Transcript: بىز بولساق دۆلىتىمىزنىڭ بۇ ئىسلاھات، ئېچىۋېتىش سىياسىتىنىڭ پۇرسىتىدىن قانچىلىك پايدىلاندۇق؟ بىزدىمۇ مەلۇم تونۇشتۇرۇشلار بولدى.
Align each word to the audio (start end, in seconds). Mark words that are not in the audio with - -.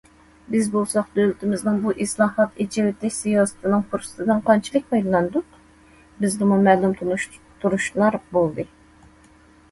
بىز 0.53 0.67
بولساق 0.75 1.09
دۆلىتىمىزنىڭ 1.17 1.75
بۇ 1.81 1.91
ئىسلاھات، 2.05 2.55
ئېچىۋېتىش 2.63 3.11
سىياسىتىنىڭ 3.23 3.83
پۇرسىتىدىن 3.91 4.41
قانچىلىك 4.47 4.87
پايدىلاندۇق؟ 4.93 5.59
بىزدىمۇ 6.25 6.57
مەلۇم 6.69 6.95
تونۇشتۇرۇشلار 7.03 8.17
بولدى. 8.33 8.67